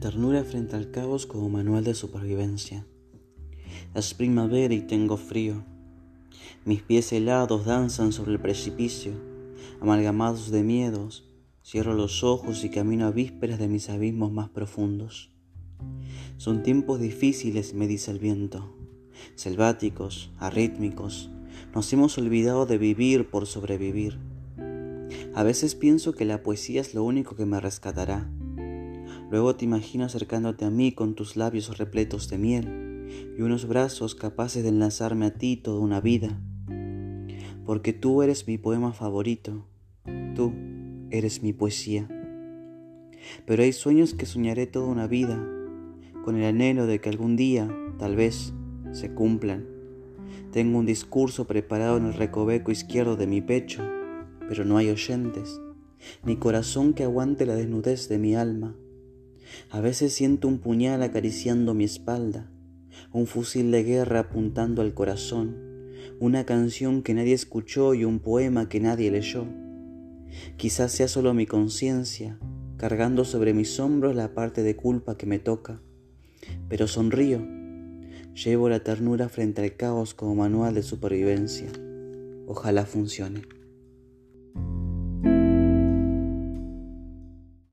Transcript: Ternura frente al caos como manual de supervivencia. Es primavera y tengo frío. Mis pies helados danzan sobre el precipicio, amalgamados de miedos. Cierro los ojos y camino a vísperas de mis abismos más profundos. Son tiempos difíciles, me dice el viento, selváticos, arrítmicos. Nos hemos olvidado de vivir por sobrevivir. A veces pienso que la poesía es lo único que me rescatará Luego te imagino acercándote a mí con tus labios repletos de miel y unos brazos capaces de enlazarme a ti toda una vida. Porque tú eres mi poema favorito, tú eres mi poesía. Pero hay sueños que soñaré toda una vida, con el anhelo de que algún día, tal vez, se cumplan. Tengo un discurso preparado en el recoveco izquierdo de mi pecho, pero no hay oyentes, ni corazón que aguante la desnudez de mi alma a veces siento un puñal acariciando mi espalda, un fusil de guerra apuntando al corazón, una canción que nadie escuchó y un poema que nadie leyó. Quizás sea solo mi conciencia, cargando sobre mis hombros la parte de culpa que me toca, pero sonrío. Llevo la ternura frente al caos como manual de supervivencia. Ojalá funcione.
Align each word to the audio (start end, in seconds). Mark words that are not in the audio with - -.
Ternura 0.00 0.44
frente 0.44 0.76
al 0.76 0.90
caos 0.90 1.24
como 1.24 1.48
manual 1.48 1.82
de 1.82 1.94
supervivencia. 1.94 2.86
Es 3.94 4.12
primavera 4.12 4.74
y 4.74 4.82
tengo 4.82 5.16
frío. 5.16 5.64
Mis 6.66 6.82
pies 6.82 7.12
helados 7.12 7.64
danzan 7.64 8.12
sobre 8.12 8.32
el 8.32 8.38
precipicio, 8.38 9.12
amalgamados 9.80 10.50
de 10.50 10.62
miedos. 10.62 11.30
Cierro 11.64 11.94
los 11.94 12.22
ojos 12.22 12.62
y 12.62 12.68
camino 12.68 13.06
a 13.06 13.10
vísperas 13.10 13.58
de 13.58 13.68
mis 13.68 13.88
abismos 13.88 14.30
más 14.32 14.50
profundos. 14.50 15.30
Son 16.36 16.62
tiempos 16.62 17.00
difíciles, 17.00 17.72
me 17.72 17.86
dice 17.86 18.10
el 18.10 18.18
viento, 18.18 18.76
selváticos, 19.34 20.30
arrítmicos. 20.38 21.30
Nos 21.74 21.90
hemos 21.94 22.18
olvidado 22.18 22.66
de 22.66 22.76
vivir 22.76 23.30
por 23.30 23.46
sobrevivir. 23.46 24.18
A 25.34 25.42
veces 25.42 25.74
pienso 25.74 26.12
que 26.12 26.26
la 26.26 26.42
poesía 26.42 26.82
es 26.82 26.92
lo 26.92 27.02
único 27.02 27.34
que 27.34 27.46
me 27.46 27.60
rescatará 27.60 28.30
Luego 29.30 29.56
te 29.56 29.64
imagino 29.64 30.04
acercándote 30.04 30.64
a 30.64 30.70
mí 30.70 30.92
con 30.92 31.14
tus 31.14 31.36
labios 31.36 31.78
repletos 31.78 32.28
de 32.28 32.38
miel 32.38 33.06
y 33.36 33.42
unos 33.42 33.66
brazos 33.66 34.14
capaces 34.14 34.62
de 34.62 34.68
enlazarme 34.68 35.26
a 35.26 35.34
ti 35.34 35.56
toda 35.56 35.80
una 35.80 36.00
vida. 36.00 36.40
Porque 37.64 37.92
tú 37.92 38.22
eres 38.22 38.46
mi 38.46 38.56
poema 38.56 38.92
favorito, 38.92 39.66
tú 40.36 40.52
eres 41.10 41.42
mi 41.42 41.52
poesía. 41.52 42.08
Pero 43.44 43.64
hay 43.64 43.72
sueños 43.72 44.14
que 44.14 44.26
soñaré 44.26 44.68
toda 44.68 44.86
una 44.86 45.08
vida, 45.08 45.44
con 46.24 46.36
el 46.36 46.44
anhelo 46.44 46.86
de 46.86 47.00
que 47.00 47.08
algún 47.08 47.34
día, 47.34 47.68
tal 47.98 48.14
vez, 48.14 48.52
se 48.92 49.12
cumplan. 49.12 49.66
Tengo 50.52 50.78
un 50.78 50.86
discurso 50.86 51.48
preparado 51.48 51.96
en 51.96 52.06
el 52.06 52.14
recoveco 52.14 52.70
izquierdo 52.70 53.16
de 53.16 53.26
mi 53.26 53.40
pecho, 53.40 53.82
pero 54.48 54.64
no 54.64 54.76
hay 54.76 54.90
oyentes, 54.90 55.60
ni 56.24 56.36
corazón 56.36 56.94
que 56.94 57.02
aguante 57.02 57.44
la 57.44 57.56
desnudez 57.56 58.08
de 58.08 58.18
mi 58.18 58.36
alma 58.36 58.76
a 59.70 59.80
veces 59.80 60.12
siento 60.12 60.48
un 60.48 60.58
puñal 60.58 61.02
acariciando 61.02 61.74
mi 61.74 61.84
espalda, 61.84 62.50
un 63.12 63.26
fusil 63.26 63.70
de 63.70 63.84
guerra 63.84 64.20
apuntando 64.20 64.82
al 64.82 64.94
corazón, 64.94 65.56
una 66.20 66.44
canción 66.44 67.02
que 67.02 67.14
nadie 67.14 67.34
escuchó 67.34 67.94
y 67.94 68.04
un 68.04 68.20
poema 68.20 68.68
que 68.68 68.80
nadie 68.80 69.10
leyó. 69.10 69.46
Quizás 70.56 70.92
sea 70.92 71.08
solo 71.08 71.34
mi 71.34 71.46
conciencia, 71.46 72.38
cargando 72.76 73.24
sobre 73.24 73.54
mis 73.54 73.78
hombros 73.80 74.14
la 74.14 74.34
parte 74.34 74.62
de 74.62 74.76
culpa 74.76 75.16
que 75.16 75.26
me 75.26 75.38
toca, 75.38 75.80
pero 76.68 76.86
sonrío. 76.86 77.46
Llevo 78.34 78.68
la 78.68 78.80
ternura 78.80 79.28
frente 79.28 79.62
al 79.62 79.76
caos 79.76 80.12
como 80.12 80.34
manual 80.34 80.74
de 80.74 80.82
supervivencia. 80.82 81.68
Ojalá 82.46 82.84
funcione. 82.84 83.42